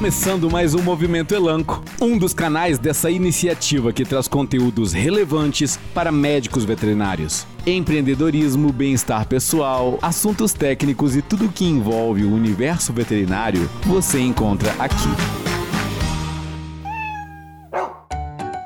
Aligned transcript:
começando 0.00 0.50
mais 0.50 0.74
um 0.74 0.80
Movimento 0.80 1.34
Elanco, 1.34 1.84
um 2.00 2.16
dos 2.16 2.32
canais 2.32 2.78
dessa 2.78 3.10
iniciativa 3.10 3.92
que 3.92 4.02
traz 4.02 4.26
conteúdos 4.26 4.94
relevantes 4.94 5.78
para 5.92 6.10
médicos 6.10 6.64
veterinários. 6.64 7.46
Empreendedorismo, 7.66 8.72
bem-estar 8.72 9.28
pessoal, 9.28 9.98
assuntos 10.00 10.54
técnicos 10.54 11.14
e 11.16 11.20
tudo 11.20 11.52
que 11.52 11.66
envolve 11.66 12.24
o 12.24 12.34
universo 12.34 12.94
veterinário 12.94 13.68
você 13.84 14.18
encontra 14.18 14.72
aqui. 14.78 15.10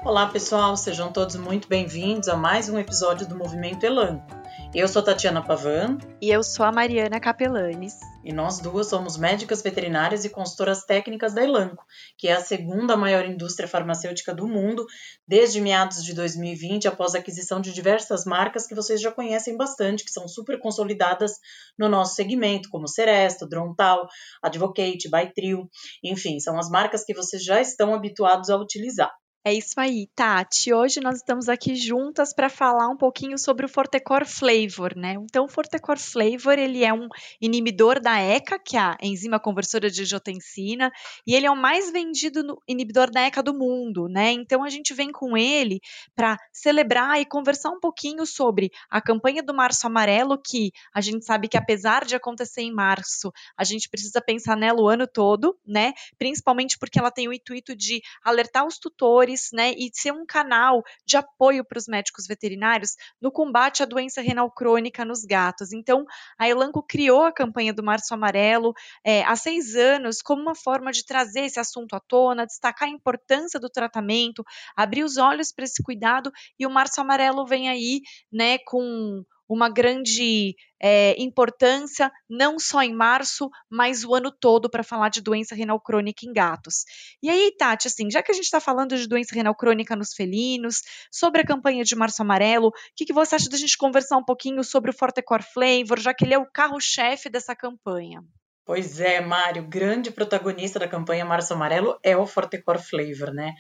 Olá 0.05 0.27
pessoal, 0.27 0.77
sejam 0.77 1.11
todos 1.11 1.35
muito 1.35 1.67
bem-vindos 1.67 2.29
a 2.29 2.37
mais 2.37 2.69
um 2.69 2.79
episódio 2.79 3.27
do 3.27 3.35
Movimento 3.35 3.83
Elanco. 3.83 4.44
Eu 4.75 4.89
sou 4.89 5.05
Tatiana 5.05 5.41
Pavan. 5.41 5.99
E 6.21 6.29
eu 6.29 6.43
sou 6.43 6.67
a 6.67 6.73
Mariana 6.73 7.21
Capelanes. 7.21 7.95
E 8.25 8.33
nós 8.33 8.59
duas 8.59 8.89
somos 8.89 9.17
médicas 9.17 9.63
veterinárias 9.63 10.25
e 10.25 10.29
consultoras 10.29 10.85
técnicas 10.85 11.33
da 11.33 11.45
Elanco, 11.45 11.85
que 12.19 12.27
é 12.27 12.33
a 12.33 12.41
segunda 12.41 12.97
maior 12.97 13.25
indústria 13.25 13.69
farmacêutica 13.69 14.35
do 14.35 14.49
mundo, 14.49 14.85
desde 15.29 15.61
meados 15.61 16.03
de 16.03 16.13
2020, 16.13 16.89
após 16.89 17.15
a 17.15 17.19
aquisição 17.19 17.61
de 17.61 17.73
diversas 17.73 18.25
marcas 18.25 18.67
que 18.67 18.75
vocês 18.75 19.01
já 19.01 19.13
conhecem 19.13 19.57
bastante, 19.57 20.05
que 20.05 20.11
são 20.11 20.27
super 20.27 20.59
consolidadas 20.59 21.35
no 21.79 21.89
nosso 21.89 22.17
segmento, 22.17 22.69
como 22.69 22.89
Seresto, 22.89 23.49
Drontal, 23.49 24.09
Advocate, 24.43 25.09
Bytrio, 25.09 25.71
enfim, 26.03 26.41
são 26.41 26.59
as 26.59 26.69
marcas 26.69 27.05
que 27.05 27.15
vocês 27.15 27.45
já 27.45 27.61
estão 27.61 27.95
habituados 27.95 28.51
a 28.51 28.57
utilizar. 28.57 29.13
É 29.47 29.53
isso 29.53 29.79
aí, 29.79 30.07
Tati. 30.15 30.73
Hoje 30.73 31.01
nós 31.01 31.17
estamos 31.17 31.51
aqui 31.51 31.77
juntas 31.77 32.33
para 32.33 32.49
falar 32.49 32.89
um 32.89 32.97
pouquinho 32.97 33.37
sobre 33.37 33.67
o 33.67 33.69
Fortecor 33.69 34.25
Flavor, 34.25 34.97
né? 34.97 35.17
Então, 35.21 35.45
o 35.45 35.49
Fortecor 35.49 35.99
Flavor, 35.99 36.59
ele 36.59 36.83
é 36.83 36.95
um 36.95 37.09
inibidor 37.39 38.01
da 38.01 38.19
ECA, 38.19 38.59
que 38.59 38.75
é 38.75 38.81
a 38.81 38.97
enzima 39.03 39.39
conversora 39.39 39.91
de 39.91 40.01
angiotensina, 40.01 40.91
e 41.27 41.35
ele 41.35 41.45
é 41.45 41.51
o 41.51 41.57
mais 41.57 41.93
vendido 41.93 42.59
inibidor 42.67 43.11
da 43.11 43.21
ECA 43.21 43.43
do 43.43 43.53
mundo, 43.53 44.09
né? 44.09 44.33
Então, 44.33 44.65
a 44.65 44.71
gente 44.71 44.95
vem 44.95 45.13
com 45.13 45.37
ele 45.37 45.79
para 46.17 46.39
celebrar 46.51 47.21
e 47.21 47.27
conversar 47.27 47.69
um 47.69 47.81
pouquinho 47.81 48.25
sobre 48.25 48.71
a 48.89 48.99
campanha 48.99 49.43
do 49.43 49.53
Março 49.53 49.87
Amarelo, 49.87 50.41
que 50.41 50.73
a 50.95 51.03
gente 51.03 51.23
sabe 51.23 51.49
que 51.49 51.59
apesar 51.59 52.07
de 52.07 52.17
acontecer 52.17 52.63
em 52.63 52.73
março, 52.73 53.31
a 53.59 53.63
gente 53.63 53.91
precisa 53.91 54.23
pensar 54.23 54.57
nela 54.57 54.81
o 54.81 54.89
ano 54.89 55.07
todo, 55.07 55.55
né? 55.67 55.93
Principalmente 56.17 56.79
porque 56.79 56.99
ela 56.99 57.11
tem 57.11 57.29
o 57.29 57.33
intuito 57.35 57.77
de 57.77 58.01
alertar 58.25 58.67
os 58.67 58.79
tutores 58.79 59.34
né, 59.53 59.73
e 59.73 59.91
ser 59.93 60.13
um 60.13 60.25
canal 60.27 60.83
de 61.07 61.17
apoio 61.17 61.65
para 61.65 61.79
os 61.79 61.87
médicos 61.87 62.27
veterinários 62.27 62.93
no 63.21 63.31
combate 63.31 63.83
à 63.83 63.87
doença 63.87 64.21
renal 64.21 64.51
crônica 64.51 65.05
nos 65.05 65.25
gatos. 65.25 65.73
Então, 65.73 66.05
a 66.39 66.49
Elanco 66.49 66.83
criou 66.83 67.25
a 67.25 67.33
campanha 67.33 67.73
do 67.73 67.83
Março 67.83 68.15
Amarelo 68.15 68.73
é, 69.05 69.23
há 69.25 69.37
seis 69.37 69.75
anos 69.75 70.23
como 70.23 70.43
uma 70.43 70.55
forma 70.55 70.93
de 70.93 71.05
trazer 71.05 71.41
esse 71.41 71.61
assunto 71.61 71.95
à 71.95 72.01
tona, 72.01 72.47
destacar 72.47 72.89
a 72.89 72.93
importância 72.93 73.59
do 73.61 73.69
tratamento, 73.69 74.45
abrir 74.77 75.05
os 75.05 75.17
olhos 75.17 75.53
para 75.53 75.65
esse 75.65 75.83
cuidado, 75.83 76.31
e 76.59 76.67
o 76.67 76.71
Março 76.71 77.01
Amarelo 77.01 77.47
vem 77.47 77.69
aí, 77.69 78.01
né, 78.33 78.59
com 78.67 79.25
uma 79.49 79.69
grande 79.69 80.55
é, 80.81 81.15
importância, 81.21 82.11
não 82.29 82.59
só 82.59 82.83
em 82.83 82.95
março, 82.95 83.51
mas 83.71 84.05
o 84.05 84.15
ano 84.15 84.31
todo, 84.31 84.71
para 84.71 84.83
falar 84.83 85.09
de 85.09 85.21
doença 85.21 85.55
renal 85.55 85.81
crônica 85.81 86.27
em 86.27 86.33
gatos. 86.33 86.85
E 87.23 87.31
aí, 87.31 87.55
Tati, 87.57 87.89
assim, 87.89 88.11
já 88.11 88.23
que 88.23 88.31
a 88.31 88.35
gente 88.35 88.45
está 88.45 88.61
falando 88.61 88.97
de 88.97 89.07
doença 89.07 89.35
renal 89.35 89.55
crônica 89.55 89.97
nos 89.97 90.15
felinos, 90.15 90.83
sobre 91.11 91.41
a 91.41 91.47
campanha 91.47 91.85
de 91.85 91.97
Março 91.97 92.23
Amarelo, 92.23 92.69
o 92.69 92.73
que, 92.97 93.05
que 93.05 93.13
você 93.13 93.35
acha 93.35 93.49
da 93.49 93.57
gente 93.57 93.77
conversar 93.77 94.17
um 94.17 94.25
pouquinho 94.25 94.63
sobre 94.63 94.91
o 94.91 94.95
Fortecor 94.95 95.43
Flavor, 95.43 95.99
já 95.99 96.13
que 96.15 96.25
ele 96.25 96.35
é 96.35 96.39
o 96.39 96.51
carro-chefe 96.51 97.29
dessa 97.31 97.55
campanha? 97.55 98.23
Pois 98.67 98.99
é, 98.99 99.21
Mário, 99.21 99.69
grande 99.69 100.11
protagonista 100.11 100.79
da 100.79 100.89
campanha 100.89 101.23
Março 101.23 101.53
Amarelo 101.53 101.99
é 102.03 102.17
o 102.17 102.27
Fortecor 102.27 102.79
Flavor, 102.79 103.31
né? 103.31 103.53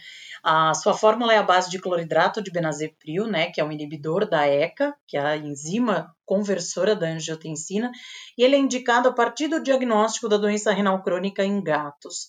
A 0.42 0.72
sua 0.72 0.94
fórmula 0.94 1.34
é 1.34 1.36
a 1.36 1.42
base 1.42 1.70
de 1.70 1.78
cloridrato 1.78 2.42
de 2.42 2.50
benazepril, 2.50 3.26
né, 3.26 3.50
que 3.50 3.60
é 3.60 3.64
um 3.64 3.70
inibidor 3.70 4.26
da 4.26 4.46
ECA, 4.46 4.94
que 5.06 5.18
é 5.18 5.20
a 5.20 5.36
enzima 5.36 6.10
conversora 6.24 6.96
da 6.96 7.06
angiotensina, 7.06 7.90
e 8.36 8.42
ele 8.42 8.56
é 8.56 8.58
indicado 8.58 9.06
a 9.06 9.12
partir 9.12 9.46
do 9.46 9.62
diagnóstico 9.62 10.26
da 10.26 10.38
doença 10.38 10.72
renal 10.72 11.02
crônica 11.02 11.44
em 11.44 11.62
gatos. 11.62 12.26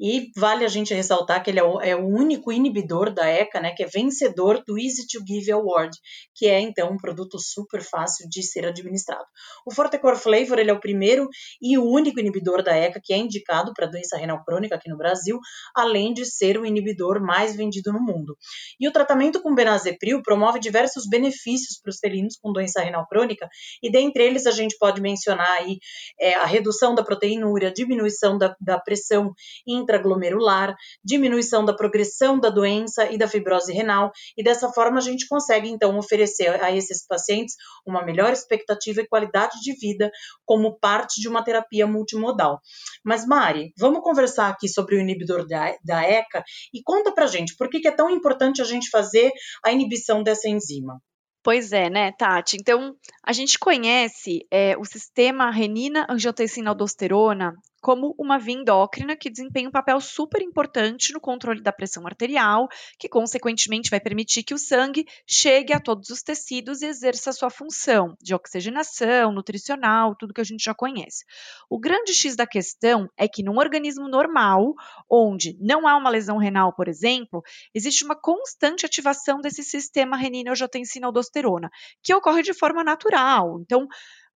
E 0.00 0.30
vale 0.36 0.64
a 0.64 0.68
gente 0.68 0.94
ressaltar 0.94 1.42
que 1.42 1.50
ele 1.50 1.58
é 1.58 1.64
o, 1.64 1.80
é 1.80 1.96
o, 1.96 2.06
único 2.06 2.52
inibidor 2.52 3.12
da 3.12 3.26
ECA, 3.28 3.60
né, 3.60 3.72
que 3.72 3.82
é 3.82 3.86
vencedor 3.86 4.62
do 4.66 4.78
Easy 4.78 5.06
to 5.06 5.24
Give 5.26 5.52
Award, 5.52 5.96
que 6.34 6.46
é 6.46 6.60
então 6.60 6.90
um 6.90 6.96
produto 6.96 7.38
super 7.38 7.82
fácil 7.82 8.28
de 8.28 8.42
ser 8.42 8.66
administrado. 8.66 9.24
O 9.66 9.72
Fortecor 9.72 10.16
Flavor 10.16 10.58
ele 10.58 10.70
é 10.70 10.72
o 10.72 10.80
primeiro 10.80 11.28
e 11.60 11.78
o 11.78 11.84
único 11.84 12.20
inibidor 12.20 12.62
da 12.62 12.76
ECA 12.76 13.00
que 13.02 13.12
é 13.12 13.16
indicado 13.16 13.72
para 13.74 13.86
doença 13.86 14.16
renal 14.16 14.44
crônica 14.44 14.74
aqui 14.74 14.88
no 14.88 14.96
Brasil, 14.96 15.38
além 15.74 16.12
de 16.12 16.24
ser 16.24 16.58
o 16.58 16.66
inibidor 16.66 17.20
mais 17.20 17.56
vendido 17.56 17.92
no 17.92 18.00
mundo. 18.00 18.36
E 18.78 18.88
o 18.88 18.92
tratamento 18.92 19.40
com 19.40 19.54
benazepril 19.54 20.22
promove 20.22 20.58
diversos 20.58 21.08
benefícios 21.08 21.78
para 21.80 21.90
os 21.90 21.98
felinos 21.98 22.36
com 22.36 22.52
doença 22.52 22.82
renal 22.82 23.06
crônica, 23.06 23.48
e 23.82 23.90
dentre 23.90 24.24
eles 24.24 24.46
a 24.46 24.50
gente 24.50 24.76
pode 24.78 25.00
mencionar 25.00 25.50
aí 25.58 25.78
é, 26.20 26.34
a 26.34 26.44
redução 26.44 26.94
da 26.94 27.04
proteinúria, 27.04 27.72
diminuição 27.72 28.36
da, 28.38 28.54
da 28.60 28.78
pressão 28.78 29.32
intraglomerular, 29.86 30.74
diminuição 31.04 31.64
da 31.64 31.72
progressão 31.72 32.38
da 32.38 32.50
doença 32.50 33.10
e 33.10 33.16
da 33.16 33.28
fibrose 33.28 33.72
renal, 33.72 34.10
e 34.36 34.42
dessa 34.42 34.70
forma 34.72 34.98
a 34.98 35.00
gente 35.00 35.28
consegue 35.28 35.68
então 35.68 35.96
oferecer 35.96 36.62
a 36.62 36.74
esses 36.74 37.06
pacientes 37.06 37.54
uma 37.86 38.04
melhor 38.04 38.32
expectativa 38.32 39.00
e 39.00 39.06
qualidade 39.06 39.60
de 39.60 39.72
vida 39.78 40.10
como 40.44 40.78
parte 40.78 41.20
de 41.20 41.28
uma 41.28 41.44
terapia 41.44 41.86
multimodal. 41.86 42.60
Mas 43.04 43.24
Mari, 43.24 43.72
vamos 43.78 44.02
conversar 44.02 44.48
aqui 44.48 44.68
sobre 44.68 44.96
o 44.96 45.00
inibidor 45.00 45.46
da, 45.46 46.02
ECA 46.02 46.42
e 46.74 46.82
conta 46.82 47.12
pra 47.12 47.26
gente 47.26 47.56
por 47.56 47.70
que, 47.70 47.80
que 47.80 47.88
é 47.88 47.92
tão 47.92 48.10
importante 48.10 48.60
a 48.60 48.64
gente 48.64 48.90
fazer 48.90 49.30
a 49.64 49.70
inibição 49.70 50.22
dessa 50.22 50.48
enzima. 50.48 51.00
Pois 51.46 51.70
é, 51.70 51.88
né, 51.88 52.10
Tati? 52.10 52.56
Então, 52.60 52.96
a 53.24 53.32
gente 53.32 53.56
conhece 53.56 54.44
é, 54.50 54.76
o 54.76 54.84
sistema 54.84 55.48
renina-angiotensina-aldosterona 55.48 57.54
como 57.86 58.16
uma 58.18 58.36
via 58.36 58.56
endócrina 58.56 59.14
que 59.14 59.30
desempenha 59.30 59.68
um 59.68 59.70
papel 59.70 60.00
super 60.00 60.42
importante 60.42 61.12
no 61.12 61.20
controle 61.20 61.62
da 61.62 61.70
pressão 61.70 62.04
arterial, 62.04 62.66
que 62.98 63.08
consequentemente 63.08 63.90
vai 63.90 64.00
permitir 64.00 64.42
que 64.42 64.52
o 64.52 64.58
sangue 64.58 65.06
chegue 65.24 65.72
a 65.72 65.78
todos 65.78 66.10
os 66.10 66.20
tecidos 66.20 66.82
e 66.82 66.86
exerça 66.86 67.30
a 67.30 67.32
sua 67.32 67.48
função 67.48 68.16
de 68.20 68.34
oxigenação, 68.34 69.30
nutricional, 69.30 70.16
tudo 70.16 70.34
que 70.34 70.40
a 70.40 70.44
gente 70.44 70.64
já 70.64 70.74
conhece. 70.74 71.24
O 71.70 71.78
grande 71.78 72.12
X 72.12 72.34
da 72.34 72.44
questão 72.44 73.08
é 73.16 73.28
que 73.28 73.44
num 73.44 73.56
organismo 73.56 74.08
normal, 74.08 74.74
onde 75.08 75.56
não 75.60 75.86
há 75.86 75.96
uma 75.96 76.10
lesão 76.10 76.38
renal, 76.38 76.72
por 76.74 76.88
exemplo, 76.88 77.40
existe 77.72 78.04
uma 78.04 78.20
constante 78.20 78.84
ativação 78.84 79.40
desse 79.40 79.62
sistema 79.62 80.16
renina-angiotensina-aldosterona, 80.16 81.70
que 82.02 82.12
ocorre 82.12 82.42
de 82.42 82.52
forma 82.52 82.82
natural. 82.82 83.60
Então, 83.60 83.86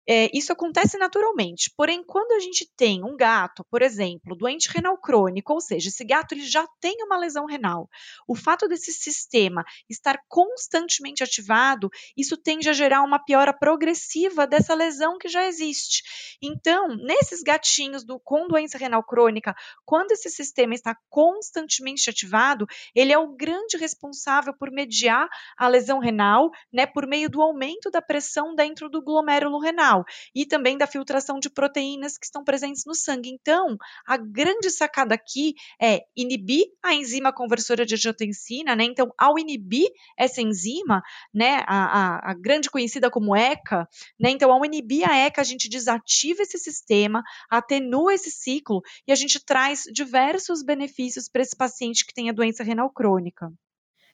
é, 0.09 0.29
isso 0.37 0.53
acontece 0.53 0.99
naturalmente. 0.99 1.71
Porém, 1.77 2.03
quando 2.05 2.33
a 2.33 2.41
gente 2.41 2.69
tem 2.77 3.05
um 3.05 3.17
gato, 3.17 3.65
por 3.71 3.83
exemplo, 3.83 4.37
doente 4.37 4.69
renal 4.69 4.99
crônico, 4.99 5.53
ou 5.53 5.61
seja, 5.61 5.89
esse 5.89 6.05
gato 6.05 6.33
ele 6.33 6.45
já 6.45 6.67
tem 6.81 6.97
uma 7.05 7.17
lesão 7.17 7.47
renal, 7.47 7.89
o 8.27 8.35
fato 8.35 8.67
desse 8.67 8.93
sistema 8.93 9.65
estar 9.89 10.19
constantemente 10.29 11.23
ativado, 11.23 11.91
isso 12.17 12.37
tende 12.37 12.69
a 12.69 12.73
gerar 12.73 13.03
uma 13.03 13.23
piora 13.23 13.53
progressiva 13.53 14.47
dessa 14.47 14.75
lesão 14.75 15.19
que 15.19 15.29
já 15.29 15.47
existe. 15.47 16.03
Então, 16.43 16.89
nesses 16.89 17.43
gatinhos 17.43 18.05
do, 18.05 18.19
com 18.19 18.49
doença 18.49 18.79
renal 18.79 19.05
crônica, 19.05 19.55
quando 19.85 20.13
esse 20.13 20.31
sistema 20.31 20.75
está 20.75 20.97
constantemente 21.09 22.09
ativado, 22.11 22.67
ele 22.95 23.13
é 23.13 23.19
o 23.19 23.35
grande 23.35 23.77
responsável 23.77 24.55
por 24.55 24.71
mediar 24.71 25.29
a 25.57 25.69
lesão 25.69 25.99
renal, 25.99 26.51
né, 26.73 26.87
por 26.87 27.07
meio 27.07 27.29
do 27.29 27.43
aumento 27.43 27.91
da 27.91 28.03
pressão 28.03 28.55
dentro 28.55 28.89
do 28.89 29.03
glomérulo 29.03 29.59
renal 29.59 30.00
e 30.35 30.47
também 30.47 30.77
da 30.77 30.87
filtração 30.87 31.39
de 31.39 31.51
proteínas 31.51 32.19
que 32.19 32.27
estão 32.27 32.45
presentes 32.45 32.85
no 32.87 32.95
sangue. 32.95 33.31
Então, 33.31 33.77
a 34.07 34.17
grande 34.17 34.71
sacada 34.71 35.15
aqui 35.15 35.55
é 35.81 36.01
inibir 36.17 36.67
a 36.83 36.95
enzima 36.95 37.33
conversora 37.33 37.87
de 37.87 37.95
angiotensina, 37.95 38.75
né? 38.77 38.85
Então, 38.85 39.13
ao 39.19 39.39
inibir 39.39 39.89
essa 40.17 40.41
enzima, 40.41 41.03
né, 41.33 41.65
a, 41.67 41.85
a, 41.85 42.31
a 42.31 42.35
grande 42.35 42.71
conhecida 42.71 43.11
como 43.11 43.37
ECA, 43.37 43.89
né? 44.19 44.31
Então, 44.31 44.53
ao 44.53 44.65
inibir 44.65 45.09
a 45.09 45.17
ECA, 45.17 45.41
a 45.41 45.45
gente 45.45 45.69
desativa 45.69 46.43
esse 46.43 46.59
sistema, 46.59 47.23
atenua 47.49 48.15
esse 48.15 48.31
ciclo 48.31 48.83
e 49.07 49.13
a 49.13 49.17
gente 49.17 49.45
traz 49.45 49.85
diversos 49.93 50.63
benefícios 50.63 51.29
para 51.29 51.43
esse 51.43 51.57
paciente 51.57 52.05
que 52.05 52.15
tem 52.15 52.29
a 52.29 52.33
doença 52.33 52.63
renal 52.63 52.91
crônica. 52.91 53.51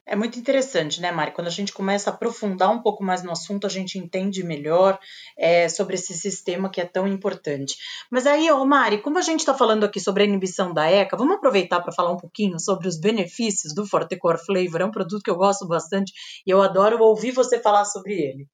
É 0.09 0.15
muito 0.15 0.39
interessante, 0.39 1.01
né, 1.01 1.11
Mari? 1.11 1.33
Quando 1.33 1.49
a 1.49 1.51
gente 1.51 1.73
começa 1.73 2.09
a 2.09 2.13
aprofundar 2.13 2.71
um 2.71 2.81
pouco 2.81 3.03
mais 3.03 3.25
no 3.25 3.33
assunto, 3.33 3.67
a 3.67 3.71
gente 3.71 3.99
entende 3.99 4.45
melhor 4.45 5.01
é, 5.37 5.69
sobre 5.69 5.97
esse 5.97 6.15
sistema 6.15 6.71
que 6.71 6.81
é 6.81 6.85
tão 6.85 7.09
importante. 7.09 7.75
Mas 8.09 8.25
aí, 8.25 8.49
ô 8.53 8.65
Mari, 8.65 9.03
como 9.03 9.19
a 9.19 9.23
gente 9.23 9.41
está 9.41 9.53
falando 9.53 9.83
aqui 9.83 9.99
sobre 9.99 10.23
a 10.23 10.27
inibição 10.27 10.73
da 10.73 10.89
ECA, 10.89 11.17
vamos 11.17 11.37
aproveitar 11.37 11.81
para 11.81 11.93
falar 11.93 12.13
um 12.13 12.17
pouquinho 12.17 12.61
sobre 12.61 12.87
os 12.87 13.01
benefícios 13.01 13.75
do 13.75 13.85
Fortecor 13.85 14.39
Flavor. 14.39 14.81
É 14.81 14.85
um 14.85 14.93
produto 14.93 15.25
que 15.25 15.31
eu 15.31 15.37
gosto 15.37 15.67
bastante 15.67 16.13
e 16.47 16.51
eu 16.51 16.63
adoro 16.63 17.03
ouvir 17.03 17.33
você 17.33 17.59
falar 17.61 17.85
sobre 17.85 18.15
ele. 18.15 18.47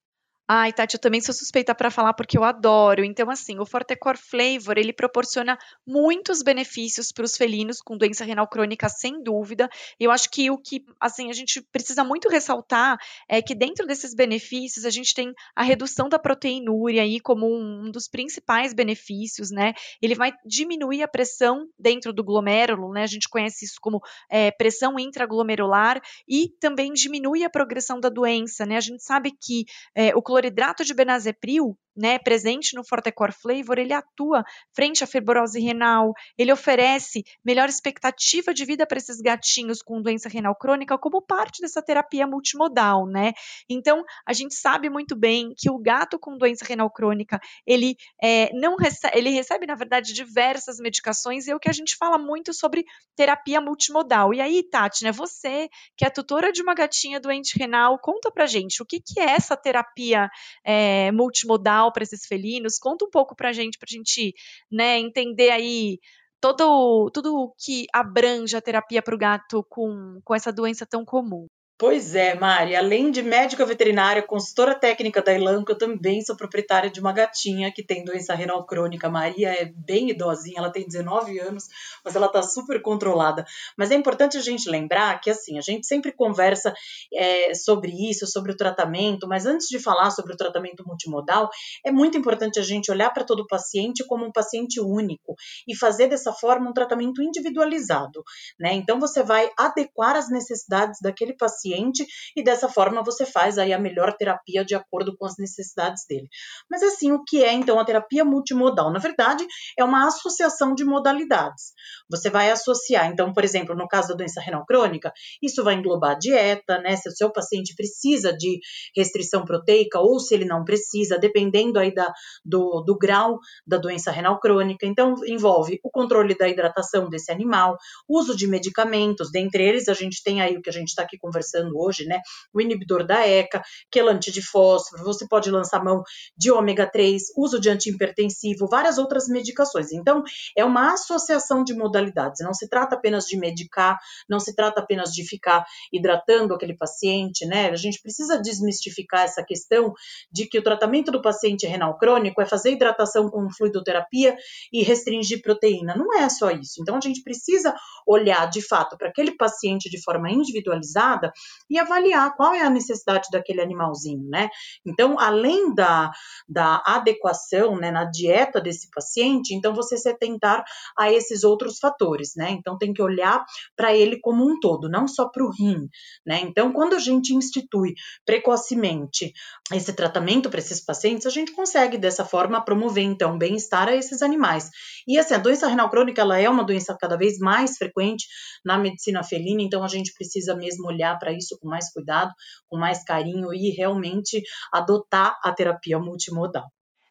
Ai, 0.45 0.73
Tati, 0.73 0.95
eu 0.95 0.99
também 0.99 1.21
sou 1.21 1.33
suspeita 1.33 1.73
para 1.73 1.89
falar 1.89 2.13
porque 2.13 2.37
eu 2.37 2.43
adoro. 2.43 3.01
Então, 3.01 3.29
assim, 3.29 3.59
o 3.59 3.65
Fortecor 3.65 4.17
Flavor, 4.17 4.77
ele 4.77 4.91
proporciona 4.91 5.57
muitos 5.87 6.43
benefícios 6.43 7.13
para 7.13 7.23
os 7.23 7.37
felinos 7.37 7.79
com 7.79 7.97
doença 7.97 8.25
renal 8.25 8.45
crônica, 8.45 8.89
sem 8.89 9.23
dúvida. 9.23 9.69
Eu 9.97 10.11
acho 10.11 10.29
que 10.29 10.51
o 10.51 10.57
que, 10.57 10.83
assim, 10.99 11.29
a 11.29 11.33
gente 11.33 11.61
precisa 11.71 12.03
muito 12.03 12.27
ressaltar 12.27 12.97
é 13.29 13.41
que 13.41 13.55
dentro 13.55 13.87
desses 13.87 14.13
benefícios, 14.13 14.83
a 14.83 14.89
gente 14.89 15.13
tem 15.13 15.33
a 15.55 15.63
redução 15.63 16.09
da 16.09 16.19
proteinúria 16.19 17.03
aí 17.03 17.21
como 17.21 17.47
um, 17.47 17.89
dos 17.89 18.09
principais 18.09 18.73
benefícios, 18.73 19.49
né? 19.49 19.73
Ele 20.01 20.13
vai 20.13 20.33
diminuir 20.45 21.03
a 21.03 21.07
pressão 21.07 21.69
dentro 21.79 22.11
do 22.11 22.23
glomérulo, 22.23 22.91
né? 22.91 23.03
A 23.03 23.07
gente 23.07 23.29
conhece 23.29 23.63
isso 23.63 23.75
como 23.79 24.01
é, 24.29 24.51
pressão 24.51 24.99
intraglomerular 24.99 26.01
e 26.27 26.49
também 26.59 26.91
diminui 26.91 27.45
a 27.45 27.49
progressão 27.49 27.97
da 27.97 28.09
doença, 28.09 28.65
né? 28.65 28.75
A 28.75 28.81
gente 28.81 29.01
sabe 29.01 29.31
que 29.31 29.63
é, 29.95 30.13
o 30.13 30.32
cloridrato 30.33 30.83
de 30.83 30.93
benazepril 30.95 31.77
né, 31.95 32.17
presente 32.17 32.75
no 32.75 32.83
Fortecor 32.83 33.31
Flavor, 33.31 33.77
ele 33.77 33.93
atua 33.93 34.43
frente 34.75 35.03
à 35.03 35.07
fibrose 35.07 35.59
renal, 35.59 36.13
ele 36.37 36.51
oferece 36.51 37.23
melhor 37.43 37.69
expectativa 37.69 38.53
de 38.53 38.65
vida 38.65 38.85
para 38.85 38.97
esses 38.97 39.21
gatinhos 39.21 39.81
com 39.81 40.01
doença 40.01 40.27
renal 40.29 40.55
crônica 40.55 40.97
como 40.97 41.21
parte 41.21 41.61
dessa 41.61 41.81
terapia 41.81 42.25
multimodal, 42.25 43.05
né? 43.05 43.33
Então, 43.69 44.03
a 44.25 44.33
gente 44.33 44.55
sabe 44.55 44.89
muito 44.89 45.15
bem 45.15 45.53
que 45.57 45.69
o 45.69 45.77
gato 45.77 46.17
com 46.19 46.37
doença 46.37 46.65
renal 46.65 46.89
crônica, 46.89 47.39
ele 47.65 47.95
é, 48.21 48.49
não 48.53 48.75
recebe, 48.75 49.17
ele 49.17 49.29
recebe, 49.29 49.65
na 49.65 49.75
verdade, 49.75 50.13
diversas 50.13 50.77
medicações, 50.77 51.47
e 51.47 51.51
é 51.51 51.55
o 51.55 51.59
que 51.59 51.69
a 51.69 51.73
gente 51.73 51.95
fala 51.95 52.17
muito 52.17 52.53
sobre 52.53 52.85
terapia 53.15 53.61
multimodal. 53.61 54.33
E 54.33 54.41
aí, 54.41 54.63
Tati, 54.63 55.03
né, 55.03 55.11
você, 55.11 55.69
que 55.95 56.05
é 56.05 56.09
tutora 56.09 56.51
de 56.51 56.61
uma 56.61 56.73
gatinha 56.73 57.19
doente 57.19 57.57
renal, 57.57 57.99
conta 57.99 58.31
pra 58.31 58.45
gente, 58.45 58.81
o 58.81 58.85
que, 58.85 58.99
que 58.99 59.19
é 59.19 59.31
essa 59.31 59.55
terapia 59.55 60.29
é, 60.63 61.11
multimodal 61.11 61.82
para 61.91 62.03
esses 62.03 62.25
felinos? 62.25 62.77
Conta 62.79 63.05
um 63.05 63.09
pouco 63.09 63.35
para 63.35 63.49
a 63.49 63.53
gente, 63.53 63.77
para 63.77 63.87
a 63.89 63.93
gente 63.93 64.33
né, 64.71 64.99
entender 64.99 65.49
aí 65.51 65.99
todo 66.41 67.09
tudo 67.11 67.53
que 67.57 67.85
abrange 67.93 68.55
a 68.55 68.61
terapia 68.61 69.01
para 69.01 69.15
o 69.15 69.17
gato 69.17 69.63
com, 69.69 70.19
com 70.23 70.35
essa 70.35 70.51
doença 70.51 70.85
tão 70.85 71.05
comum. 71.05 71.47
Pois 71.85 72.15
é, 72.15 72.33
Mari. 72.33 72.77
Além 72.77 73.11
de 73.11 73.21
médica 73.21 73.65
veterinária, 73.65 74.23
consultora 74.23 74.73
técnica 74.73 75.21
da 75.21 75.33
Elanco, 75.33 75.69
eu 75.69 75.77
também 75.77 76.21
sou 76.21 76.33
proprietária 76.33 76.89
de 76.89 77.01
uma 77.01 77.11
gatinha 77.11 77.73
que 77.73 77.83
tem 77.83 78.05
doença 78.05 78.33
renal 78.33 78.65
crônica. 78.65 79.09
Maria 79.09 79.49
é 79.49 79.65
bem 79.65 80.09
idosinha, 80.09 80.59
ela 80.59 80.71
tem 80.71 80.87
19 80.87 81.37
anos, 81.39 81.65
mas 82.01 82.15
ela 82.15 82.27
está 82.27 82.41
super 82.41 82.81
controlada. 82.81 83.43
Mas 83.77 83.91
é 83.91 83.95
importante 83.95 84.37
a 84.37 84.39
gente 84.39 84.69
lembrar 84.69 85.19
que, 85.19 85.29
assim, 85.29 85.57
a 85.57 85.61
gente 85.61 85.85
sempre 85.85 86.13
conversa 86.13 86.73
é, 87.13 87.53
sobre 87.53 87.91
isso, 88.09 88.25
sobre 88.27 88.53
o 88.53 88.55
tratamento, 88.55 89.27
mas 89.27 89.45
antes 89.45 89.67
de 89.67 89.77
falar 89.77 90.09
sobre 90.11 90.31
o 90.31 90.37
tratamento 90.37 90.87
multimodal, 90.87 91.49
é 91.85 91.91
muito 91.91 92.17
importante 92.17 92.59
a 92.59 92.63
gente 92.63 92.89
olhar 92.91 93.09
para 93.09 93.25
todo 93.25 93.45
paciente 93.45 94.05
como 94.07 94.23
um 94.23 94.31
paciente 94.31 94.79
único 94.79 95.35
e 95.67 95.75
fazer 95.75 96.07
dessa 96.07 96.31
forma 96.31 96.69
um 96.69 96.73
tratamento 96.73 97.21
individualizado, 97.21 98.23
né? 98.57 98.71
Então, 98.71 99.01
você 99.01 99.21
vai 99.21 99.51
adequar 99.57 100.15
as 100.15 100.29
necessidades 100.29 101.01
daquele 101.01 101.33
paciente 101.33 101.72
paciente 101.73 102.05
e 102.35 102.43
dessa 102.43 102.69
forma 102.69 103.03
você 103.03 103.25
faz 103.25 103.57
aí 103.57 103.73
a 103.73 103.79
melhor 103.79 104.15
terapia 104.15 104.63
de 104.63 104.75
acordo 104.75 105.15
com 105.17 105.25
as 105.25 105.35
necessidades 105.37 106.05
dele. 106.07 106.27
Mas 106.69 106.83
assim, 106.83 107.11
o 107.11 107.23
que 107.23 107.43
é 107.43 107.53
então 107.53 107.79
a 107.79 107.85
terapia 107.85 108.23
multimodal? 108.23 108.91
Na 108.91 108.99
verdade, 108.99 109.45
é 109.77 109.83
uma 109.83 110.07
associação 110.07 110.75
de 110.75 110.85
modalidades. 110.85 111.73
Você 112.09 112.29
vai 112.29 112.51
associar, 112.51 113.07
então, 113.07 113.33
por 113.33 113.43
exemplo, 113.43 113.75
no 113.75 113.87
caso 113.87 114.09
da 114.09 114.15
doença 114.15 114.41
renal 114.41 114.65
crônica, 114.65 115.11
isso 115.41 115.63
vai 115.63 115.75
englobar 115.75 116.11
a 116.11 116.19
dieta, 116.19 116.79
né? 116.79 116.95
Se 116.95 117.09
o 117.09 117.11
seu 117.11 117.31
paciente 117.31 117.73
precisa 117.75 118.33
de 118.33 118.59
restrição 118.95 119.45
proteica 119.45 119.99
ou 119.99 120.19
se 120.19 120.33
ele 120.33 120.45
não 120.45 120.63
precisa, 120.63 121.17
dependendo 121.17 121.79
aí 121.79 121.93
da, 121.93 122.11
do, 122.45 122.81
do 122.81 122.97
grau 122.97 123.39
da 123.65 123.77
doença 123.77 124.11
renal 124.11 124.39
crônica. 124.39 124.85
Então, 124.85 125.15
envolve 125.25 125.79
o 125.83 125.89
controle 125.89 126.35
da 126.35 126.47
hidratação 126.47 127.09
desse 127.09 127.31
animal, 127.31 127.77
uso 128.07 128.35
de 128.35 128.47
medicamentos, 128.47 129.31
dentre 129.31 129.63
eles 129.63 129.87
a 129.87 129.93
gente 129.93 130.21
tem 130.23 130.41
aí 130.41 130.57
o 130.57 130.61
que 130.61 130.69
a 130.69 130.73
gente 130.73 130.89
está 130.89 131.03
aqui 131.03 131.17
conversando 131.17 131.62
conversando 131.63 131.77
hoje, 131.77 132.05
né? 132.05 132.19
O 132.53 132.61
inibidor 132.61 133.05
da 133.05 133.27
ECA, 133.27 133.61
quelante 133.91 134.31
de 134.31 134.41
fósforo, 134.41 135.03
você 135.03 135.27
pode 135.27 135.49
lançar 135.49 135.83
mão 135.83 136.03
de 136.37 136.51
ômega 136.51 136.89
3, 136.89 137.23
uso 137.37 137.59
de 137.59 137.69
antihipertensivo, 137.69 138.67
várias 138.67 138.97
outras 138.97 139.27
medicações. 139.27 139.91
Então, 139.91 140.23
é 140.57 140.65
uma 140.65 140.93
associação 140.93 141.63
de 141.63 141.73
modalidades. 141.73 142.41
Não 142.43 142.53
se 142.53 142.67
trata 142.67 142.95
apenas 142.95 143.25
de 143.25 143.37
medicar, 143.37 143.97
não 144.29 144.39
se 144.39 144.55
trata 144.55 144.81
apenas 144.81 145.11
de 145.11 145.25
ficar 145.25 145.65
hidratando 145.91 146.53
aquele 146.53 146.75
paciente, 146.75 147.45
né? 147.45 147.69
A 147.69 147.75
gente 147.75 148.01
precisa 148.01 148.39
desmistificar 148.39 149.23
essa 149.23 149.43
questão 149.43 149.93
de 150.31 150.45
que 150.47 150.59
o 150.59 150.63
tratamento 150.63 151.11
do 151.11 151.21
paciente 151.21 151.65
renal 151.65 151.97
crônico 151.97 152.41
é 152.41 152.45
fazer 152.45 152.71
hidratação 152.71 153.29
com 153.29 153.49
fluidoterapia 153.49 154.35
e 154.71 154.83
restringir 154.83 155.41
proteína. 155.41 155.95
Não 155.95 156.13
é 156.17 156.27
só 156.29 156.51
isso. 156.51 156.81
Então, 156.81 156.97
a 156.97 157.01
gente 157.01 157.21
precisa 157.23 157.73
olhar 158.05 158.49
de 158.49 158.61
fato 158.61 158.97
para 158.97 159.09
aquele 159.09 159.35
paciente 159.35 159.89
de 159.89 160.01
forma 160.01 160.29
individualizada 160.29 161.31
e 161.69 161.79
avaliar 161.79 162.35
qual 162.35 162.53
é 162.53 162.61
a 162.61 162.69
necessidade 162.69 163.27
daquele 163.31 163.61
animalzinho, 163.61 164.27
né? 164.29 164.49
Então, 164.85 165.19
além 165.19 165.73
da, 165.73 166.11
da 166.47 166.81
adequação 166.85 167.75
né, 167.77 167.91
na 167.91 168.05
dieta 168.05 168.61
desse 168.61 168.89
paciente, 168.91 169.53
então 169.53 169.73
você 169.73 169.97
se 169.97 170.09
atentar 170.09 170.63
a 170.97 171.11
esses 171.11 171.43
outros 171.43 171.79
fatores, 171.79 172.33
né? 172.35 172.51
Então, 172.51 172.77
tem 172.77 172.93
que 172.93 173.01
olhar 173.01 173.43
para 173.75 173.95
ele 173.95 174.19
como 174.19 174.43
um 174.43 174.59
todo, 174.59 174.89
não 174.89 175.07
só 175.07 175.29
para 175.29 175.43
o 175.43 175.51
rim, 175.51 175.89
né? 176.25 176.41
Então, 176.41 176.71
quando 176.71 176.95
a 176.95 176.99
gente 176.99 177.33
institui 177.33 177.93
precocemente 178.25 179.33
esse 179.71 179.93
tratamento 179.93 180.49
para 180.49 180.59
esses 180.59 180.79
pacientes, 180.79 181.25
a 181.25 181.29
gente 181.29 181.51
consegue 181.53 181.97
dessa 181.97 182.25
forma 182.25 182.63
promover 182.63 183.03
então 183.03 183.37
bem-estar 183.37 183.87
a 183.87 183.95
esses 183.95 184.21
animais. 184.21 184.69
E 185.07 185.17
assim, 185.17 185.33
a 185.33 185.37
doença 185.37 185.67
renal 185.67 185.89
crônica 185.89 186.21
ela 186.21 186.39
é 186.39 186.49
uma 186.49 186.63
doença 186.63 186.95
cada 186.99 187.17
vez 187.17 187.37
mais 187.39 187.77
frequente 187.77 188.27
na 188.63 188.77
medicina 188.77 189.23
felina, 189.23 189.61
então 189.61 189.83
a 189.83 189.87
gente 189.87 190.13
precisa 190.13 190.55
mesmo 190.55 190.87
olhar 190.87 191.17
para 191.19 191.32
isso 191.33 191.57
com 191.59 191.67
mais 191.67 191.91
cuidado, 191.91 192.31
com 192.67 192.77
mais 192.77 193.03
carinho 193.03 193.53
e 193.53 193.69
realmente 193.69 194.41
adotar 194.71 195.37
a 195.43 195.51
terapia 195.51 195.99
multimodal. 195.99 196.67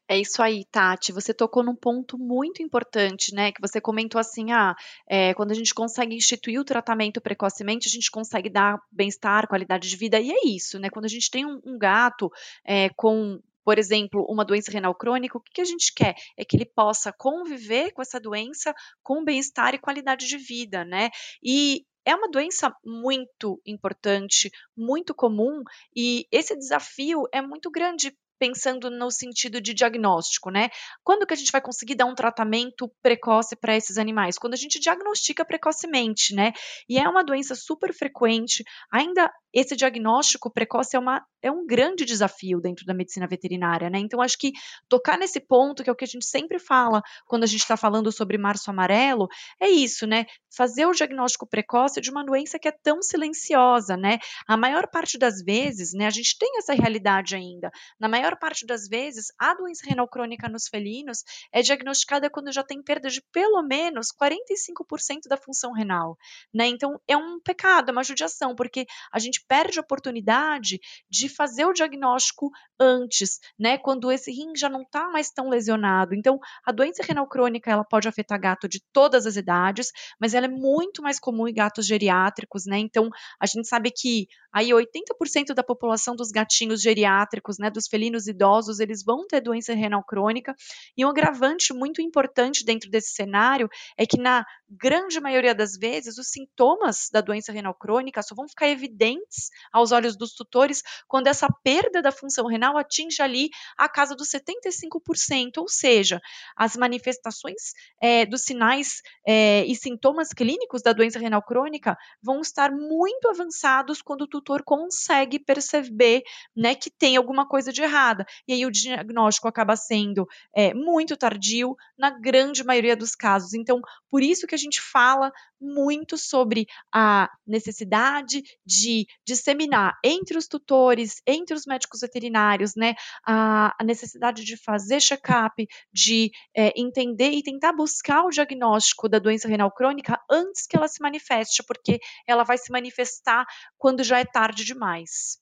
É 0.08 0.18
isso 0.18 0.42
aí, 0.42 0.66
Tati. 0.70 1.10
Você 1.10 1.32
tocou 1.32 1.62
num 1.62 1.74
ponto 1.74 2.18
muito 2.18 2.62
importante, 2.62 3.34
né? 3.34 3.50
Que 3.50 3.60
você 3.60 3.80
comentou 3.80 4.20
assim: 4.20 4.52
ah, 4.52 4.74
é, 5.08 5.32
quando 5.32 5.52
a 5.52 5.54
gente 5.54 5.72
consegue 5.72 6.14
instituir 6.14 6.60
o 6.60 6.64
tratamento 6.64 7.20
precocemente, 7.20 7.88
a 7.88 7.90
gente 7.90 8.10
consegue 8.10 8.50
dar 8.50 8.78
bem-estar, 8.90 9.48
qualidade 9.48 9.88
de 9.88 9.96
vida, 9.96 10.20
e 10.20 10.30
é 10.30 10.46
isso, 10.46 10.78
né? 10.78 10.90
Quando 10.90 11.06
a 11.06 11.08
gente 11.08 11.30
tem 11.30 11.46
um, 11.46 11.60
um 11.64 11.78
gato 11.78 12.30
é, 12.66 12.90
com 12.90 13.40
por 13.64 13.78
exemplo, 13.78 14.26
uma 14.28 14.44
doença 14.44 14.72
renal 14.72 14.94
crônica, 14.94 15.38
o 15.38 15.40
que, 15.40 15.60
a 15.60 15.64
gente 15.64 15.94
quer? 15.94 16.14
É 16.36 16.44
que 16.44 16.56
ele 16.56 16.66
possa 16.66 17.12
conviver 17.12 17.92
com 17.92 18.02
essa 18.02 18.18
doença 18.18 18.74
com 19.02 19.24
bem-estar 19.24 19.72
e 19.72 19.78
qualidade 19.78 20.26
de 20.26 20.36
vida, 20.36 20.84
né? 20.84 21.10
E 21.42 21.86
é 22.04 22.14
uma 22.14 22.30
doença 22.30 22.74
muito 22.84 23.60
importante, 23.66 24.50
muito 24.76 25.14
comum, 25.14 25.62
e 25.94 26.26
esse 26.30 26.56
desafio 26.56 27.24
é 27.32 27.40
muito 27.40 27.70
grande 27.70 28.16
pensando 28.42 28.90
no 28.90 29.08
sentido 29.08 29.60
de 29.60 29.72
diagnóstico, 29.72 30.50
né? 30.50 30.68
Quando 31.04 31.24
que 31.24 31.32
a 31.32 31.36
gente 31.36 31.52
vai 31.52 31.60
conseguir 31.60 31.94
dar 31.94 32.06
um 32.06 32.14
tratamento 32.14 32.92
precoce 33.00 33.54
para 33.54 33.76
esses 33.76 33.98
animais? 33.98 34.36
Quando 34.36 34.54
a 34.54 34.56
gente 34.56 34.80
diagnostica 34.80 35.44
precocemente, 35.44 36.34
né? 36.34 36.52
E 36.88 36.98
é 36.98 37.08
uma 37.08 37.22
doença 37.22 37.54
super 37.54 37.94
frequente, 37.94 38.64
ainda 38.90 39.32
esse 39.52 39.76
diagnóstico 39.76 40.50
precoce 40.50 40.96
é, 40.96 40.98
uma, 40.98 41.24
é 41.42 41.50
um 41.50 41.66
grande 41.66 42.04
desafio 42.04 42.60
dentro 42.60 42.84
da 42.86 42.94
medicina 42.94 43.26
veterinária, 43.26 43.90
né? 43.90 43.98
Então, 43.98 44.20
acho 44.20 44.38
que 44.38 44.52
tocar 44.88 45.18
nesse 45.18 45.40
ponto, 45.40 45.82
que 45.82 45.90
é 45.90 45.92
o 45.92 45.96
que 45.96 46.04
a 46.04 46.08
gente 46.08 46.24
sempre 46.24 46.58
fala 46.58 47.02
quando 47.26 47.44
a 47.44 47.46
gente 47.46 47.60
está 47.60 47.76
falando 47.76 48.10
sobre 48.10 48.38
março 48.38 48.70
amarelo, 48.70 49.28
é 49.60 49.68
isso, 49.68 50.06
né? 50.06 50.26
Fazer 50.54 50.86
o 50.86 50.92
diagnóstico 50.92 51.46
precoce 51.46 52.00
de 52.00 52.10
uma 52.10 52.24
doença 52.24 52.58
que 52.58 52.68
é 52.68 52.72
tão 52.72 53.02
silenciosa, 53.02 53.96
né? 53.96 54.18
A 54.46 54.56
maior 54.56 54.88
parte 54.88 55.18
das 55.18 55.42
vezes, 55.42 55.92
né, 55.92 56.06
a 56.06 56.10
gente 56.10 56.36
tem 56.38 56.58
essa 56.58 56.72
realidade 56.72 57.34
ainda. 57.34 57.70
Na 57.98 58.08
maior 58.08 58.36
parte 58.38 58.66
das 58.66 58.88
vezes, 58.88 59.26
a 59.38 59.54
doença 59.54 59.86
renal 59.86 60.08
crônica 60.08 60.48
nos 60.48 60.68
felinos 60.68 61.24
é 61.52 61.62
diagnosticada 61.62 62.30
quando 62.30 62.52
já 62.52 62.62
tem 62.62 62.82
perda 62.82 63.08
de 63.08 63.22
pelo 63.32 63.62
menos 63.62 64.08
45% 64.08 65.28
da 65.28 65.36
função 65.36 65.72
renal, 65.72 66.16
né? 66.52 66.66
Então, 66.66 67.00
é 67.06 67.16
um 67.16 67.40
pecado, 67.40 67.90
é 67.90 67.92
uma 67.92 68.04
judiação, 68.04 68.54
porque 68.54 68.86
a 69.12 69.18
gente 69.18 69.41
perde 69.46 69.78
a 69.78 69.82
oportunidade 69.82 70.80
de 71.10 71.28
fazer 71.28 71.64
o 71.64 71.72
diagnóstico 71.72 72.50
antes, 72.78 73.38
né? 73.58 73.78
Quando 73.78 74.10
esse 74.10 74.30
rim 74.30 74.52
já 74.56 74.68
não 74.68 74.82
está 74.82 75.08
mais 75.08 75.30
tão 75.30 75.48
lesionado. 75.48 76.14
Então, 76.14 76.38
a 76.64 76.72
doença 76.72 77.02
renal 77.02 77.28
crônica 77.28 77.70
ela 77.70 77.84
pode 77.84 78.08
afetar 78.08 78.40
gato 78.40 78.68
de 78.68 78.82
todas 78.92 79.26
as 79.26 79.36
idades, 79.36 79.90
mas 80.20 80.34
ela 80.34 80.46
é 80.46 80.48
muito 80.48 81.02
mais 81.02 81.18
comum 81.20 81.46
em 81.46 81.54
gatos 81.54 81.86
geriátricos, 81.86 82.66
né? 82.66 82.78
Então, 82.78 83.08
a 83.40 83.46
gente 83.46 83.68
sabe 83.68 83.90
que 83.90 84.26
aí 84.52 84.70
80% 84.70 85.54
da 85.54 85.62
população 85.62 86.14
dos 86.14 86.30
gatinhos 86.30 86.82
geriátricos, 86.82 87.58
né, 87.58 87.70
dos 87.70 87.86
felinos 87.86 88.26
idosos, 88.26 88.80
eles 88.80 89.02
vão 89.02 89.26
ter 89.26 89.40
doença 89.40 89.74
renal 89.74 90.04
crônica. 90.04 90.54
E 90.96 91.04
um 91.04 91.08
agravante 91.08 91.72
muito 91.72 92.02
importante 92.02 92.64
dentro 92.64 92.90
desse 92.90 93.12
cenário 93.14 93.68
é 93.96 94.04
que 94.04 94.18
na 94.18 94.44
grande 94.68 95.20
maioria 95.20 95.54
das 95.54 95.76
vezes, 95.76 96.18
os 96.18 96.28
sintomas 96.28 97.08
da 97.12 97.20
doença 97.20 97.52
renal 97.52 97.74
crônica 97.74 98.22
só 98.22 98.34
vão 98.34 98.48
ficar 98.48 98.68
evidentes 98.68 99.31
aos 99.72 99.92
olhos 99.92 100.16
dos 100.16 100.34
tutores 100.34 100.82
quando 101.08 101.26
essa 101.26 101.48
perda 101.62 102.02
da 102.02 102.12
função 102.12 102.46
renal 102.46 102.76
atinge 102.76 103.22
ali 103.22 103.50
a 103.76 103.88
casa 103.88 104.14
dos 104.14 104.28
75%, 104.28 105.58
ou 105.58 105.68
seja, 105.68 106.20
as 106.56 106.76
manifestações 106.76 107.72
é, 108.00 108.26
dos 108.26 108.42
sinais 108.42 109.00
é, 109.26 109.64
e 109.66 109.74
sintomas 109.74 110.28
clínicos 110.30 110.82
da 110.82 110.92
doença 110.92 111.18
renal 111.18 111.42
crônica 111.42 111.96
vão 112.22 112.40
estar 112.40 112.70
muito 112.70 113.28
avançados 113.28 114.02
quando 114.02 114.22
o 114.22 114.28
tutor 114.28 114.62
consegue 114.64 115.38
perceber 115.38 116.22
né, 116.56 116.74
que 116.74 116.90
tem 116.90 117.16
alguma 117.16 117.46
coisa 117.46 117.72
de 117.72 117.82
errada. 117.82 118.24
E 118.46 118.52
aí 118.52 118.66
o 118.66 118.70
diagnóstico 118.70 119.48
acaba 119.48 119.76
sendo 119.76 120.26
é, 120.54 120.74
muito 120.74 121.16
tardio 121.16 121.76
na 121.96 122.10
grande 122.10 122.64
maioria 122.64 122.96
dos 122.96 123.14
casos. 123.14 123.54
Então, 123.54 123.80
por 124.10 124.22
isso 124.22 124.46
que 124.46 124.54
a 124.54 124.58
gente 124.58 124.80
fala 124.80 125.32
muito 125.60 126.18
sobre 126.18 126.66
a 126.92 127.30
necessidade 127.46 128.42
de 128.66 129.06
disseminar 129.26 129.98
entre 130.04 130.36
os 130.36 130.46
tutores, 130.46 131.22
entre 131.26 131.54
os 131.54 131.66
médicos 131.66 132.00
veterinários, 132.00 132.74
né, 132.76 132.94
a, 133.26 133.74
a 133.78 133.84
necessidade 133.84 134.44
de 134.44 134.56
fazer 134.56 135.00
check-up, 135.00 135.66
de 135.92 136.30
é, 136.56 136.72
entender 136.80 137.30
e 137.30 137.42
tentar 137.42 137.72
buscar 137.72 138.24
o 138.24 138.30
diagnóstico 138.30 139.08
da 139.08 139.18
doença 139.18 139.48
renal 139.48 139.70
crônica 139.70 140.18
antes 140.30 140.66
que 140.66 140.76
ela 140.76 140.88
se 140.88 141.02
manifeste, 141.02 141.62
porque 141.66 141.98
ela 142.26 142.44
vai 142.44 142.58
se 142.58 142.70
manifestar 142.70 143.44
quando 143.78 144.04
já 144.04 144.18
é 144.18 144.24
tarde 144.24 144.64
demais. 144.64 145.41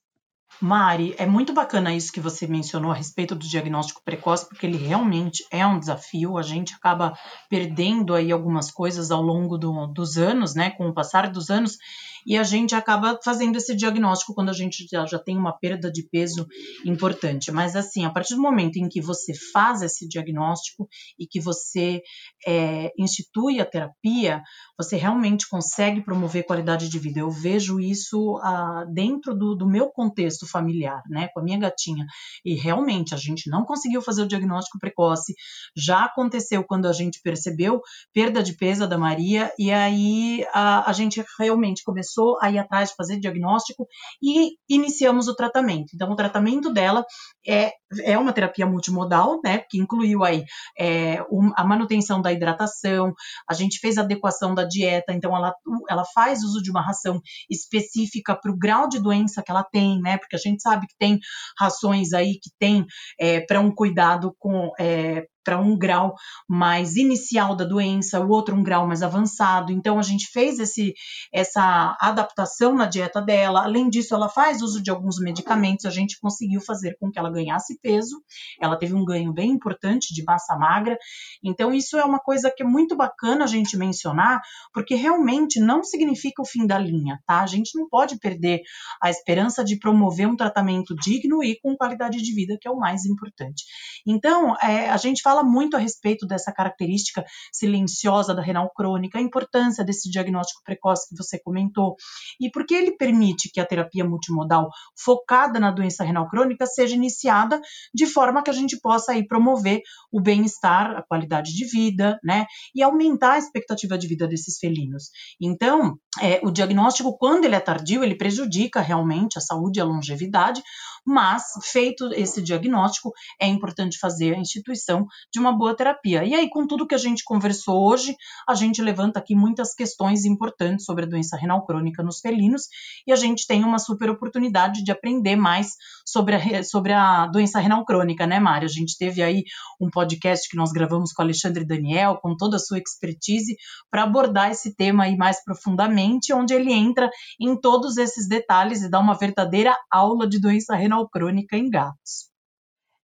Mari, 0.59 1.15
é 1.17 1.25
muito 1.25 1.53
bacana 1.53 1.95
isso 1.95 2.11
que 2.11 2.19
você 2.19 2.45
mencionou 2.45 2.91
a 2.91 2.95
respeito 2.95 3.33
do 3.33 3.47
diagnóstico 3.47 4.01
precoce, 4.03 4.47
porque 4.47 4.65
ele 4.65 4.77
realmente 4.77 5.43
é 5.51 5.65
um 5.65 5.79
desafio. 5.79 6.37
A 6.37 6.43
gente 6.43 6.73
acaba 6.73 7.17
perdendo 7.49 8.13
aí 8.13 8.31
algumas 8.31 8.69
coisas 8.69 9.09
ao 9.09 9.21
longo 9.21 9.57
do, 9.57 9.87
dos 9.87 10.17
anos, 10.17 10.53
né? 10.53 10.69
Com 10.71 10.87
o 10.87 10.93
passar 10.93 11.31
dos 11.31 11.49
anos, 11.49 11.77
e 12.25 12.37
a 12.37 12.43
gente 12.43 12.75
acaba 12.75 13.19
fazendo 13.23 13.55
esse 13.55 13.75
diagnóstico 13.75 14.33
quando 14.33 14.49
a 14.49 14.53
gente 14.53 14.85
já, 14.89 15.05
já 15.05 15.17
tem 15.17 15.37
uma 15.37 15.51
perda 15.51 15.91
de 15.91 16.03
peso 16.03 16.47
importante. 16.85 17.51
Mas 17.51 17.75
assim, 17.75 18.05
a 18.05 18.09
partir 18.09 18.35
do 18.35 18.41
momento 18.41 18.77
em 18.77 18.87
que 18.87 19.01
você 19.01 19.33
faz 19.33 19.81
esse 19.81 20.07
diagnóstico 20.07 20.87
e 21.17 21.25
que 21.25 21.39
você 21.39 22.01
é, 22.45 22.91
institui 22.97 23.59
a 23.59 23.65
terapia, 23.65 24.41
você 24.77 24.95
realmente 24.95 25.47
consegue 25.49 26.01
promover 26.01 26.45
qualidade 26.45 26.89
de 26.89 26.99
vida. 26.99 27.19
Eu 27.19 27.31
vejo 27.31 27.79
isso 27.79 28.37
ah, 28.43 28.85
dentro 28.91 29.35
do, 29.35 29.55
do 29.55 29.67
meu 29.67 29.89
contexto 29.89 30.40
familiar, 30.47 31.01
né, 31.09 31.29
com 31.33 31.39
a 31.39 31.43
minha 31.43 31.59
gatinha. 31.59 32.05
E 32.43 32.55
realmente 32.55 33.13
a 33.13 33.17
gente 33.17 33.49
não 33.49 33.65
conseguiu 33.65 34.01
fazer 34.01 34.21
o 34.21 34.27
diagnóstico 34.27 34.79
precoce. 34.79 35.33
Já 35.75 36.05
aconteceu 36.05 36.63
quando 36.63 36.87
a 36.87 36.93
gente 36.93 37.19
percebeu 37.23 37.81
perda 38.13 38.43
de 38.43 38.55
peso 38.55 38.87
da 38.87 38.97
Maria 38.97 39.51
e 39.57 39.71
aí 39.71 40.45
a, 40.53 40.89
a 40.89 40.93
gente 40.93 41.23
realmente 41.39 41.83
começou 41.83 42.37
a 42.41 42.51
ir 42.51 42.57
atrás 42.57 42.89
de 42.89 42.95
fazer 42.95 43.19
diagnóstico 43.19 43.87
e 44.21 44.55
iniciamos 44.69 45.27
o 45.27 45.35
tratamento. 45.35 45.91
Então, 45.93 46.11
o 46.11 46.15
tratamento 46.15 46.71
dela 46.71 47.05
é, 47.47 47.71
é 48.03 48.17
uma 48.17 48.33
terapia 48.33 48.65
multimodal, 48.65 49.39
né, 49.43 49.59
que 49.69 49.77
incluiu 49.77 50.23
aí 50.23 50.43
é, 50.79 51.19
a 51.55 51.63
manutenção 51.63 52.21
da 52.21 52.31
hidratação, 52.31 53.13
a 53.49 53.53
gente 53.53 53.79
fez 53.79 53.97
adequação 53.97 54.55
da 54.55 54.63
dieta, 54.63 55.13
então 55.13 55.35
ela, 55.35 55.53
ela 55.89 56.03
faz 56.13 56.43
uso 56.43 56.61
de 56.61 56.71
uma 56.71 56.81
ração 56.81 57.19
específica 57.49 58.35
para 58.35 58.51
o 58.51 58.57
grau 58.57 58.87
de 58.87 58.99
doença 59.01 59.43
que 59.43 59.51
ela 59.51 59.63
tem, 59.63 59.99
né, 60.01 60.17
porque 60.17 60.35
a 60.35 60.39
gente 60.39 60.61
sabe 60.61 60.87
que 60.87 60.95
tem 60.97 61.19
rações 61.59 62.13
aí 62.13 62.39
que 62.41 62.49
tem 62.59 62.85
é, 63.19 63.41
para 63.41 63.59
um 63.59 63.73
cuidado 63.73 64.33
com 64.39 64.71
é, 64.79 65.25
para 65.43 65.59
um 65.59 65.77
grau 65.77 66.15
mais 66.47 66.95
inicial 66.95 67.55
da 67.55 67.65
doença, 67.65 68.19
o 68.19 68.29
outro 68.29 68.55
um 68.55 68.63
grau 68.63 68.87
mais 68.87 69.01
avançado. 69.01 69.71
Então 69.71 69.99
a 69.99 70.03
gente 70.03 70.27
fez 70.27 70.59
esse, 70.59 70.93
essa 71.33 71.97
adaptação 71.99 72.75
na 72.75 72.85
dieta 72.85 73.21
dela. 73.21 73.63
Além 73.63 73.89
disso, 73.89 74.13
ela 74.13 74.29
faz 74.29 74.61
uso 74.61 74.81
de 74.81 74.91
alguns 74.91 75.19
medicamentos. 75.19 75.85
A 75.85 75.89
gente 75.89 76.19
conseguiu 76.19 76.61
fazer 76.61 76.95
com 76.99 77.11
que 77.11 77.19
ela 77.19 77.31
ganhasse 77.31 77.79
peso. 77.81 78.21
Ela 78.61 78.77
teve 78.77 78.93
um 78.93 79.05
ganho 79.05 79.33
bem 79.33 79.51
importante 79.51 80.13
de 80.13 80.23
massa 80.23 80.55
magra. 80.55 80.97
Então 81.43 81.73
isso 81.73 81.97
é 81.97 82.03
uma 82.03 82.19
coisa 82.19 82.51
que 82.55 82.63
é 82.63 82.65
muito 82.65 82.95
bacana 82.95 83.43
a 83.43 83.47
gente 83.47 83.77
mencionar, 83.77 84.41
porque 84.73 84.95
realmente 84.95 85.59
não 85.59 85.83
significa 85.83 86.41
o 86.41 86.45
fim 86.45 86.67
da 86.67 86.77
linha, 86.77 87.19
tá? 87.25 87.41
A 87.41 87.47
gente 87.47 87.77
não 87.77 87.87
pode 87.89 88.19
perder 88.19 88.61
a 89.01 89.09
esperança 89.09 89.63
de 89.63 89.77
promover 89.77 90.27
um 90.27 90.35
tratamento 90.35 90.95
digno 90.95 91.43
e 91.43 91.59
com 91.59 91.75
qualidade 91.75 92.21
de 92.21 92.33
vida, 92.33 92.57
que 92.59 92.67
é 92.67 92.71
o 92.71 92.77
mais 92.77 93.05
importante. 93.05 93.63
Então, 94.05 94.55
é, 94.61 94.89
a 94.89 94.97
gente 94.97 95.21
fala 95.21 95.30
muito 95.43 95.77
a 95.77 95.79
respeito 95.79 96.27
dessa 96.27 96.51
característica 96.51 97.23
silenciosa 97.51 98.35
da 98.35 98.41
renal 98.41 98.69
crônica, 98.75 99.17
a 99.17 99.21
importância 99.21 99.83
desse 99.85 100.09
diagnóstico 100.09 100.61
precoce 100.65 101.07
que 101.07 101.15
você 101.15 101.39
comentou, 101.39 101.95
e 102.39 102.51
porque 102.51 102.75
ele 102.75 102.91
permite 102.97 103.49
que 103.49 103.59
a 103.59 103.65
terapia 103.65 104.03
multimodal 104.03 104.69
focada 104.97 105.59
na 105.59 105.71
doença 105.71 106.03
renal 106.03 106.27
crônica 106.27 106.65
seja 106.65 106.95
iniciada 106.95 107.61
de 107.93 108.05
forma 108.05 108.43
que 108.43 108.49
a 108.49 108.53
gente 108.53 108.77
possa 108.79 109.13
aí 109.13 109.25
promover 109.25 109.81
o 110.11 110.21
bem-estar, 110.21 110.97
a 110.97 111.01
qualidade 111.01 111.53
de 111.53 111.65
vida, 111.65 112.19
né, 112.23 112.45
e 112.75 112.83
aumentar 112.83 113.33
a 113.33 113.37
expectativa 113.37 113.97
de 113.97 114.07
vida 114.07 114.27
desses 114.27 114.57
felinos. 114.59 115.09
Então, 115.39 115.97
é, 116.21 116.39
o 116.43 116.51
diagnóstico, 116.51 117.17
quando 117.17 117.45
ele 117.45 117.55
é 117.55 117.59
tardio, 117.59 118.03
ele 118.03 118.15
prejudica 118.15 118.81
realmente 118.81 119.37
a 119.37 119.41
saúde 119.41 119.79
e 119.79 119.81
a 119.81 119.85
longevidade, 119.85 120.61
mas 121.05 121.43
feito 121.63 122.11
esse 122.13 122.41
diagnóstico, 122.41 123.11
é 123.39 123.47
importante 123.47 123.97
fazer 123.97 124.35
a 124.35 124.39
instituição 124.39 125.05
de 125.31 125.39
uma 125.39 125.51
boa 125.51 125.75
terapia. 125.75 126.23
E 126.23 126.33
aí, 126.33 126.49
com 126.49 126.65
tudo 126.65 126.87
que 126.87 126.95
a 126.95 126.97
gente 126.97 127.23
conversou 127.23 127.87
hoje, 127.87 128.15
a 128.47 128.55
gente 128.55 128.81
levanta 128.81 129.19
aqui 129.19 129.35
muitas 129.35 129.73
questões 129.73 130.25
importantes 130.25 130.85
sobre 130.85 131.05
a 131.05 131.07
doença 131.07 131.37
renal 131.37 131.65
crônica 131.65 132.03
nos 132.03 132.19
felinos 132.19 132.63
e 133.05 133.11
a 133.11 133.15
gente 133.15 133.45
tem 133.47 133.63
uma 133.63 133.79
super 133.79 134.09
oportunidade 134.09 134.83
de 134.83 134.91
aprender 134.91 135.35
mais 135.35 135.75
sobre 136.05 136.35
a, 136.35 136.63
sobre 136.63 136.93
a 136.93 137.27
doença 137.27 137.59
renal 137.59 137.85
crônica, 137.85 138.25
né, 138.25 138.39
Mari? 138.39 138.65
A 138.65 138.69
gente 138.69 138.97
teve 138.97 139.21
aí 139.21 139.43
um 139.79 139.89
podcast 139.89 140.49
que 140.49 140.57
nós 140.57 140.71
gravamos 140.71 141.11
com 141.13 141.21
Alexandre 141.21 141.65
Daniel, 141.65 142.17
com 142.21 142.35
toda 142.35 142.57
a 142.57 142.59
sua 142.59 142.77
expertise, 142.77 143.55
para 143.89 144.03
abordar 144.03 144.51
esse 144.51 144.75
tema 144.75 145.03
aí 145.03 145.15
mais 145.15 145.43
profundamente, 145.43 146.33
onde 146.33 146.53
ele 146.53 146.71
entra 146.71 147.09
em 147.39 147.59
todos 147.59 147.97
esses 147.97 148.27
detalhes 148.27 148.81
e 148.81 148.89
dá 148.89 148.99
uma 148.99 149.17
verdadeira 149.17 149.75
aula 149.91 150.27
de 150.27 150.39
doença 150.39 150.75
renal 150.75 151.07
crônica 151.09 151.55
em 151.55 151.69
gatos. 151.69 152.30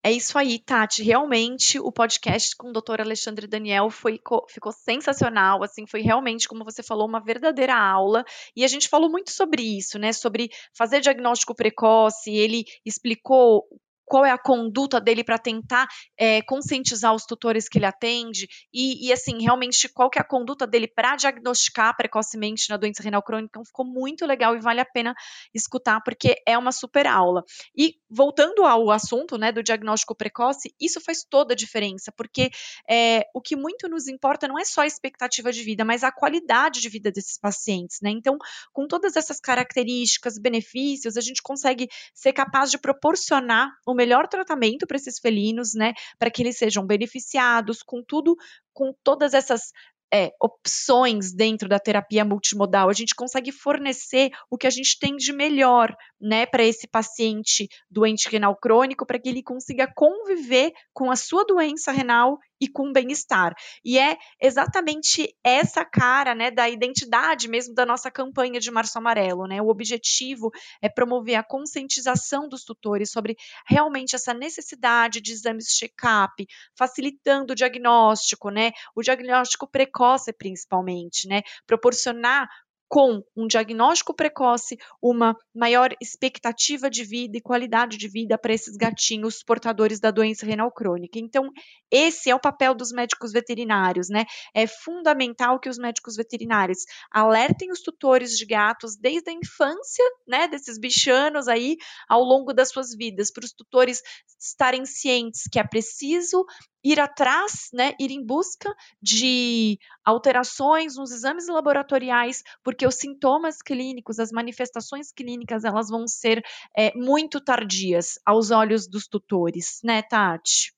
É 0.06 0.12
isso 0.12 0.38
aí, 0.38 0.60
Tati. 0.60 1.02
Realmente 1.02 1.80
o 1.80 1.90
podcast 1.90 2.54
com 2.54 2.68
o 2.68 2.72
Dr. 2.72 3.00
Alexandre 3.00 3.48
Daniel 3.48 3.90
foi, 3.90 4.20
ficou 4.48 4.70
sensacional, 4.70 5.64
assim, 5.64 5.84
foi 5.84 6.00
realmente, 6.00 6.46
como 6.46 6.64
você 6.64 6.80
falou, 6.80 7.08
uma 7.08 7.18
verdadeira 7.18 7.74
aula. 7.74 8.24
E 8.54 8.62
a 8.62 8.68
gente 8.68 8.88
falou 8.88 9.10
muito 9.10 9.32
sobre 9.32 9.62
isso, 9.62 9.98
né? 9.98 10.12
Sobre 10.12 10.48
fazer 10.72 11.00
diagnóstico 11.00 11.56
precoce. 11.56 12.30
Ele 12.30 12.64
explicou 12.84 13.66
qual 14.06 14.24
é 14.24 14.30
a 14.30 14.38
conduta 14.38 15.00
dele 15.00 15.24
para 15.24 15.36
tentar 15.38 15.86
é, 16.16 16.40
conscientizar 16.42 17.12
os 17.12 17.26
tutores 17.26 17.68
que 17.68 17.78
ele 17.78 17.86
atende 17.86 18.46
e, 18.72 19.08
e, 19.08 19.12
assim, 19.12 19.42
realmente 19.42 19.88
qual 19.88 20.08
que 20.08 20.18
é 20.18 20.22
a 20.22 20.24
conduta 20.24 20.66
dele 20.66 20.86
para 20.86 21.16
diagnosticar 21.16 21.94
precocemente 21.96 22.70
na 22.70 22.76
doença 22.76 23.02
renal 23.02 23.22
crônica. 23.22 23.50
Então, 23.50 23.64
ficou 23.64 23.84
muito 23.84 24.24
legal 24.24 24.56
e 24.56 24.60
vale 24.60 24.80
a 24.80 24.84
pena 24.84 25.14
escutar, 25.52 26.00
porque 26.02 26.36
é 26.46 26.56
uma 26.56 26.72
super 26.72 27.06
aula. 27.06 27.42
E 27.76 27.96
voltando 28.08 28.64
ao 28.64 28.90
assunto 28.90 29.36
né, 29.36 29.50
do 29.50 29.62
diagnóstico 29.62 30.14
precoce, 30.14 30.72
isso 30.80 31.00
faz 31.00 31.24
toda 31.28 31.54
a 31.54 31.56
diferença, 31.56 32.12
porque 32.16 32.50
é, 32.88 33.26
o 33.34 33.40
que 33.40 33.56
muito 33.56 33.88
nos 33.88 34.06
importa 34.06 34.46
não 34.46 34.58
é 34.58 34.64
só 34.64 34.82
a 34.82 34.86
expectativa 34.86 35.52
de 35.52 35.62
vida, 35.62 35.84
mas 35.84 36.04
a 36.04 36.12
qualidade 36.12 36.80
de 36.80 36.88
vida 36.88 37.10
desses 37.10 37.38
pacientes. 37.38 37.98
Né? 38.00 38.10
Então, 38.10 38.38
com 38.72 38.86
todas 38.86 39.16
essas 39.16 39.40
características, 39.40 40.38
benefícios, 40.38 41.16
a 41.16 41.20
gente 41.20 41.42
consegue 41.42 41.88
ser 42.14 42.32
capaz 42.32 42.70
de 42.70 42.78
proporcionar 42.78 43.70
melhor 43.96 44.28
tratamento 44.28 44.86
para 44.86 44.96
esses 44.96 45.18
felinos, 45.18 45.74
né? 45.74 45.92
Para 46.18 46.30
que 46.30 46.42
eles 46.42 46.58
sejam 46.58 46.86
beneficiados 46.86 47.82
com 47.82 48.02
tudo, 48.02 48.36
com 48.72 48.92
todas 49.02 49.34
essas 49.34 49.72
é, 50.12 50.30
opções 50.40 51.32
dentro 51.32 51.68
da 51.68 51.78
terapia 51.78 52.24
multimodal, 52.24 52.88
a 52.88 52.92
gente 52.92 53.14
consegue 53.14 53.50
fornecer 53.50 54.30
o 54.50 54.56
que 54.56 54.66
a 54.66 54.70
gente 54.70 54.98
tem 54.98 55.16
de 55.16 55.32
melhor, 55.32 55.94
né, 56.20 56.46
para 56.46 56.64
esse 56.64 56.86
paciente 56.86 57.68
doente 57.90 58.28
renal 58.28 58.56
crônico, 58.56 59.06
para 59.06 59.18
que 59.18 59.28
ele 59.28 59.42
consiga 59.42 59.90
conviver 59.94 60.72
com 60.92 61.10
a 61.10 61.16
sua 61.16 61.44
doença 61.44 61.90
renal 61.90 62.38
e 62.60 62.68
com 62.68 62.92
bem-estar. 62.92 63.54
E 63.84 63.98
é 63.98 64.16
exatamente 64.40 65.34
essa 65.44 65.84
cara, 65.84 66.34
né, 66.34 66.50
da 66.50 66.68
identidade 66.68 67.48
mesmo 67.48 67.74
da 67.74 67.84
nossa 67.84 68.10
campanha 68.10 68.58
de 68.60 68.70
Março 68.70 68.98
Amarelo, 68.98 69.46
né? 69.46 69.60
O 69.60 69.68
objetivo 69.68 70.50
é 70.80 70.88
promover 70.88 71.36
a 71.36 71.42
conscientização 71.44 72.48
dos 72.48 72.64
tutores 72.64 73.10
sobre 73.10 73.36
realmente 73.66 74.16
essa 74.16 74.32
necessidade 74.32 75.20
de 75.20 75.32
exames 75.32 75.66
check-up, 75.68 76.46
facilitando 76.76 77.52
o 77.52 77.56
diagnóstico, 77.56 78.50
né? 78.50 78.72
O 78.94 79.02
diagnóstico 79.02 79.68
precoce 79.68 80.32
principalmente, 80.32 81.28
né? 81.28 81.42
Proporcionar 81.66 82.48
com 82.88 83.22
um 83.36 83.46
diagnóstico 83.46 84.14
precoce, 84.14 84.78
uma 85.02 85.36
maior 85.54 85.94
expectativa 86.00 86.88
de 86.88 87.04
vida 87.04 87.36
e 87.36 87.40
qualidade 87.40 87.96
de 87.96 88.08
vida 88.08 88.38
para 88.38 88.54
esses 88.54 88.76
gatinhos 88.76 89.42
portadores 89.42 89.98
da 89.98 90.10
doença 90.10 90.46
renal 90.46 90.70
crônica. 90.70 91.18
Então, 91.18 91.50
esse 91.90 92.30
é 92.30 92.34
o 92.34 92.40
papel 92.40 92.74
dos 92.74 92.92
médicos 92.92 93.32
veterinários, 93.32 94.08
né? 94.08 94.24
É 94.54 94.66
fundamental 94.66 95.58
que 95.58 95.68
os 95.68 95.78
médicos 95.78 96.16
veterinários 96.16 96.84
alertem 97.10 97.70
os 97.70 97.80
tutores 97.80 98.36
de 98.38 98.46
gatos 98.46 98.96
desde 98.96 99.30
a 99.30 99.32
infância, 99.32 100.04
né, 100.26 100.46
desses 100.48 100.78
bichanos 100.78 101.48
aí 101.48 101.76
ao 102.08 102.22
longo 102.22 102.52
das 102.52 102.70
suas 102.70 102.94
vidas, 102.94 103.32
para 103.32 103.44
os 103.44 103.52
tutores 103.52 104.02
estarem 104.38 104.84
cientes 104.84 105.42
que 105.50 105.58
é 105.58 105.64
preciso 105.64 106.44
ir 106.86 107.00
atrás, 107.00 107.68
né, 107.72 107.94
ir 107.98 108.12
em 108.12 108.24
busca 108.24 108.72
de 109.02 109.78
alterações 110.04 110.96
nos 110.96 111.10
exames 111.10 111.48
laboratoriais, 111.48 112.44
porque 112.62 112.86
os 112.86 112.94
sintomas 112.94 113.60
clínicos, 113.60 114.20
as 114.20 114.30
manifestações 114.30 115.10
clínicas, 115.10 115.64
elas 115.64 115.88
vão 115.88 116.06
ser 116.06 116.44
é, 116.76 116.96
muito 116.96 117.40
tardias 117.40 118.20
aos 118.24 118.52
olhos 118.52 118.86
dos 118.86 119.08
tutores, 119.08 119.80
né, 119.82 120.00
Tati? 120.02 120.75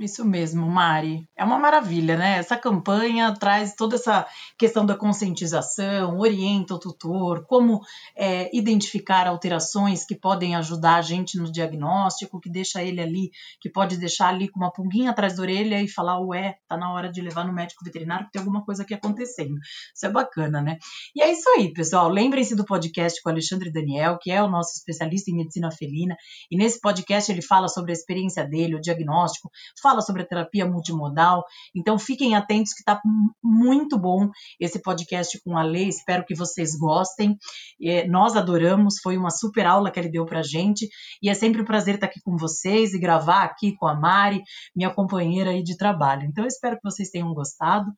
Isso 0.00 0.24
mesmo, 0.24 0.66
Mari. 0.66 1.28
É 1.36 1.44
uma 1.44 1.58
maravilha, 1.58 2.16
né? 2.16 2.38
Essa 2.38 2.56
campanha 2.56 3.34
traz 3.34 3.74
toda 3.74 3.96
essa 3.96 4.26
questão 4.58 4.86
da 4.86 4.96
conscientização, 4.96 6.18
orienta 6.18 6.74
o 6.74 6.78
tutor, 6.78 7.44
como 7.46 7.82
é, 8.16 8.48
identificar 8.56 9.26
alterações 9.26 10.06
que 10.06 10.14
podem 10.14 10.56
ajudar 10.56 10.94
a 10.94 11.02
gente 11.02 11.36
no 11.36 11.52
diagnóstico, 11.52 12.40
que 12.40 12.50
deixa 12.50 12.82
ele 12.82 12.98
ali, 12.98 13.30
que 13.60 13.68
pode 13.68 13.98
deixar 13.98 14.28
ali 14.28 14.48
com 14.48 14.58
uma 14.58 14.72
pulguinha 14.72 15.10
atrás 15.10 15.36
da 15.36 15.42
orelha 15.42 15.82
e 15.82 15.86
falar, 15.86 16.18
ué, 16.20 16.56
tá 16.66 16.78
na 16.78 16.90
hora 16.94 17.12
de 17.12 17.20
levar 17.20 17.44
no 17.44 17.52
médico 17.52 17.84
veterinário 17.84 18.24
porque 18.24 18.38
tem 18.38 18.40
alguma 18.40 18.64
coisa 18.64 18.84
aqui 18.84 18.94
acontecendo. 18.94 19.58
Isso 19.94 20.06
é 20.06 20.08
bacana, 20.08 20.62
né? 20.62 20.78
E 21.14 21.22
é 21.22 21.30
isso 21.30 21.46
aí, 21.50 21.74
pessoal. 21.74 22.08
Lembrem-se 22.08 22.56
do 22.56 22.64
podcast 22.64 23.20
com 23.20 23.28
o 23.28 23.32
Alexandre 23.32 23.70
Daniel, 23.70 24.16
que 24.18 24.30
é 24.30 24.42
o 24.42 24.48
nosso 24.48 24.78
especialista 24.78 25.30
em 25.30 25.36
medicina 25.36 25.70
felina, 25.70 26.16
e 26.50 26.56
nesse 26.56 26.80
podcast 26.80 27.30
ele 27.30 27.42
fala 27.42 27.68
sobre 27.68 27.92
a 27.92 27.94
experiência 27.94 28.46
dele, 28.46 28.76
o 28.76 28.80
diagnóstico, 28.80 29.50
fala 29.82 29.89
sobre 30.00 30.22
a 30.22 30.26
terapia 30.26 30.66
multimodal. 30.66 31.44
Então 31.74 31.98
fiquem 31.98 32.36
atentos 32.36 32.72
que 32.72 32.80
está 32.80 33.00
muito 33.42 33.98
bom 33.98 34.30
esse 34.60 34.80
podcast 34.80 35.40
com 35.42 35.56
a 35.56 35.62
Lei. 35.62 35.88
Espero 35.88 36.24
que 36.24 36.34
vocês 36.34 36.76
gostem. 36.76 37.36
É, 37.82 38.06
nós 38.06 38.36
adoramos, 38.36 39.00
foi 39.02 39.16
uma 39.16 39.30
super 39.30 39.66
aula 39.66 39.90
que 39.90 39.98
ele 39.98 40.10
deu 40.10 40.24
para 40.26 40.42
gente 40.42 40.88
e 41.22 41.28
é 41.28 41.34
sempre 41.34 41.62
um 41.62 41.64
prazer 41.64 41.94
estar 41.94 42.06
aqui 42.06 42.20
com 42.22 42.36
vocês 42.36 42.94
e 42.94 42.98
gravar 42.98 43.42
aqui 43.42 43.74
com 43.76 43.86
a 43.86 43.94
Mari, 43.94 44.42
minha 44.76 44.90
companheira 44.90 45.50
aí 45.50 45.62
de 45.62 45.76
trabalho. 45.76 46.24
Então 46.24 46.46
espero 46.46 46.76
que 46.76 46.84
vocês 46.84 47.10
tenham 47.10 47.32
gostado 47.34 47.90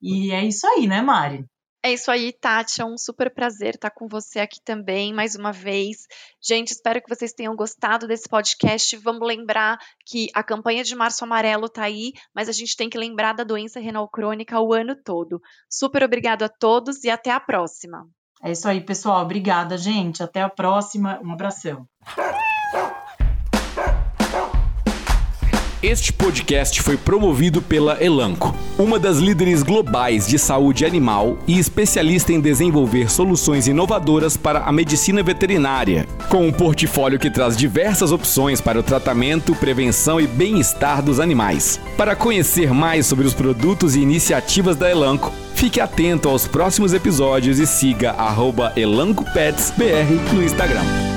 e 0.00 0.30
é 0.32 0.44
isso 0.44 0.66
aí, 0.66 0.86
né, 0.86 1.02
Mari? 1.02 1.44
É 1.82 1.92
isso 1.92 2.10
aí, 2.10 2.32
Tati. 2.32 2.82
É 2.82 2.84
um 2.84 2.98
super 2.98 3.32
prazer 3.32 3.74
estar 3.74 3.90
com 3.90 4.06
você 4.06 4.38
aqui 4.40 4.60
também, 4.62 5.14
mais 5.14 5.34
uma 5.34 5.50
vez. 5.50 6.06
Gente, 6.42 6.72
espero 6.72 7.00
que 7.00 7.08
vocês 7.08 7.32
tenham 7.32 7.56
gostado 7.56 8.06
desse 8.06 8.28
podcast. 8.28 8.96
Vamos 8.98 9.26
lembrar 9.26 9.78
que 10.04 10.28
a 10.34 10.42
campanha 10.42 10.84
de 10.84 10.94
Março 10.94 11.24
Amarelo 11.24 11.66
está 11.66 11.84
aí, 11.84 12.12
mas 12.34 12.50
a 12.50 12.52
gente 12.52 12.76
tem 12.76 12.90
que 12.90 12.98
lembrar 12.98 13.32
da 13.32 13.44
doença 13.44 13.80
renal 13.80 14.06
crônica 14.08 14.60
o 14.60 14.74
ano 14.74 14.94
todo. 14.94 15.40
Super 15.70 16.02
obrigado 16.02 16.42
a 16.42 16.48
todos 16.50 17.02
e 17.02 17.08
até 17.08 17.30
a 17.30 17.40
próxima. 17.40 18.06
É 18.42 18.52
isso 18.52 18.68
aí, 18.68 18.80
pessoal. 18.82 19.22
Obrigada, 19.22 19.78
gente. 19.78 20.22
Até 20.22 20.42
a 20.42 20.50
próxima. 20.50 21.18
Um 21.22 21.32
abração. 21.32 21.86
Este 25.82 26.12
podcast 26.12 26.82
foi 26.82 26.98
promovido 26.98 27.62
pela 27.62 28.04
Elanco, 28.04 28.54
uma 28.78 28.98
das 28.98 29.16
líderes 29.16 29.62
globais 29.62 30.26
de 30.28 30.38
saúde 30.38 30.84
animal 30.84 31.38
e 31.46 31.58
especialista 31.58 32.34
em 32.34 32.38
desenvolver 32.40 33.10
soluções 33.10 33.66
inovadoras 33.66 34.36
para 34.36 34.60
a 34.60 34.70
medicina 34.70 35.22
veterinária, 35.22 36.06
com 36.28 36.46
um 36.46 36.52
portfólio 36.52 37.18
que 37.18 37.30
traz 37.30 37.56
diversas 37.56 38.12
opções 38.12 38.60
para 38.60 38.78
o 38.78 38.82
tratamento, 38.82 39.54
prevenção 39.54 40.20
e 40.20 40.26
bem-estar 40.26 41.02
dos 41.02 41.18
animais. 41.18 41.80
Para 41.96 42.14
conhecer 42.14 42.74
mais 42.74 43.06
sobre 43.06 43.26
os 43.26 43.32
produtos 43.32 43.96
e 43.96 44.00
iniciativas 44.00 44.76
da 44.76 44.90
Elanco, 44.90 45.32
fique 45.54 45.80
atento 45.80 46.28
aos 46.28 46.46
próximos 46.46 46.92
episódios 46.92 47.58
e 47.58 47.66
siga 47.66 48.14
@elancopetsbr 48.76 50.34
no 50.34 50.44
Instagram. 50.44 51.09